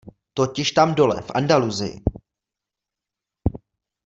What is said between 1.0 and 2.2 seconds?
v Andalusii.